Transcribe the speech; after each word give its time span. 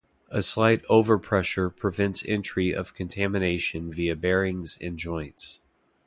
A 0.31 0.41
slight 0.41 0.83
over-pressure 0.89 1.69
prevents 1.69 2.25
entry 2.25 2.73
of 2.73 2.95
contamination 2.95 3.93
via 3.93 4.15
bearings 4.15 4.79
and 4.81 4.97
joints. 4.97 5.61